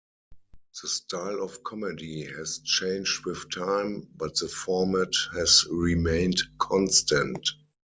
[0.81, 7.47] The style of comedy has changed with time, but the format has remained constant.